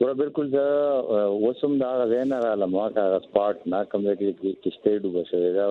[0.00, 4.92] ګوره بالکل زه وسم دا غوښنه را لمه کا سپاټ نه کوم کې کې کشته
[5.02, 5.66] ډوبه شوې دا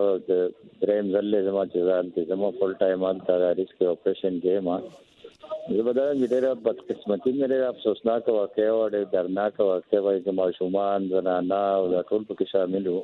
[0.82, 4.59] دریم ځلې زما چې ځان ته زما فل ټایم ان تا ریس کې اپریشن کې
[4.67, 4.77] ما
[5.77, 11.09] زه به دا ډېر بدقسمتي مې افسوسناک واقعي او ډېر درناک واقعي وایي چې ماشومان
[11.16, 13.02] زنانا او ټول پکې شامل وو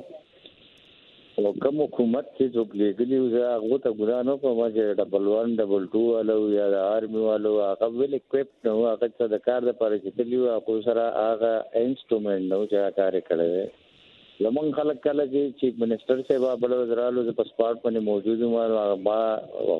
[1.40, 5.82] او کوم حکومت چې څوک لګلی و هغه ته ګرانو په وجه ډبل 1 ډبل
[5.94, 9.76] 2 والو یا د آرمي والو هغه ویل اکویپ نو هغه څه د کار د
[9.82, 11.50] پاره چې تللی و هغه سره هغه
[11.82, 17.38] انسټرومنت نو چې کار کړی لمن خلک کله چې چیف منسٹر سیوا بل وزرالو د
[17.44, 19.20] پاسپورت باندې موجود و هغه با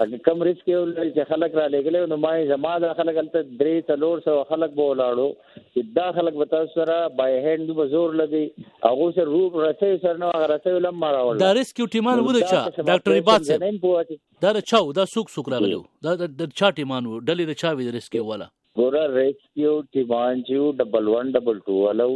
[0.00, 3.58] هغه کم ریس کې ولر چې خلک را لګلې نو ما زما د خلک البته
[3.62, 5.26] درې تلور سو خلک به ولاړو
[5.56, 8.40] چې دا خلک به تاسو سره بای هند به زور لګي
[8.86, 12.24] هغه سره روپ رسې سره نو هغه رسې ولم ما راول دا ریس کې ټیمان
[12.28, 12.62] ودی چا
[12.92, 14.16] ډاکټر عباس
[14.46, 18.10] دا چاو دا سوق سوق راغلو دا د چا ټیمان ډلې د چا وی ریس
[18.10, 18.50] کې ولا
[18.82, 22.10] ګور ریسکیو ټیمان چې ډبل 1 ډبل 2 والو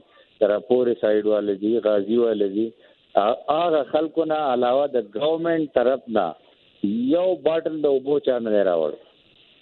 [0.42, 2.64] ترپور سایډ والدي غازی والدي
[3.18, 6.26] هغه خلکو نه علاوه د ګورنمنت طرف نه
[7.14, 8.96] یو باټل د اوبو چانه نه راوړ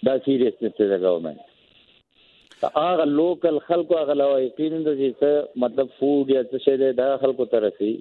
[0.09, 5.91] دا سیریسنس دی د ګورنمنت هغه لوکل خلکو هغه لا یقین د دې ته مطلب
[5.97, 7.91] فود یا څه شی دا خلکو ترسي